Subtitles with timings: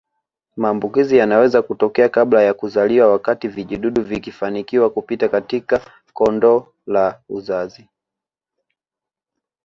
[0.57, 7.87] Maambukizi yanaweza kutokea kabla ya kuzaliwa wakati vijidudu vikifanikiwa kupita katika kondo la uzazi